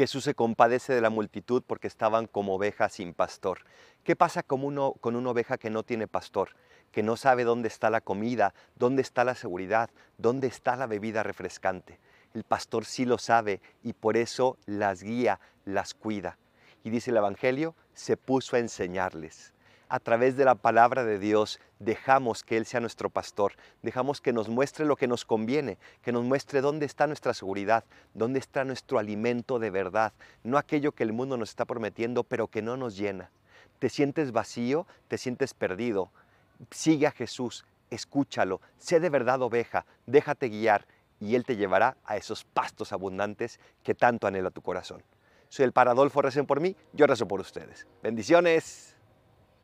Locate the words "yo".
46.92-47.08